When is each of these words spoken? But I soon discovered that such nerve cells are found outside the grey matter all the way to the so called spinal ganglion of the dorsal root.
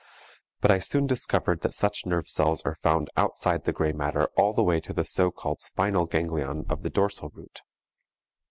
But 0.61 0.71
I 0.71 0.79
soon 0.79 1.05
discovered 1.05 1.61
that 1.61 1.75
such 1.75 2.07
nerve 2.07 2.27
cells 2.27 2.63
are 2.63 2.79
found 2.81 3.11
outside 3.15 3.65
the 3.65 3.71
grey 3.71 3.91
matter 3.91 4.29
all 4.35 4.51
the 4.51 4.63
way 4.63 4.79
to 4.79 4.93
the 4.93 5.05
so 5.05 5.29
called 5.29 5.61
spinal 5.61 6.07
ganglion 6.07 6.65
of 6.69 6.81
the 6.81 6.89
dorsal 6.89 7.29
root. 7.35 7.61